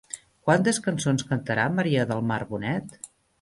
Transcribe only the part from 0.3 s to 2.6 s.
Quantes cançons cantarà Maria del Mar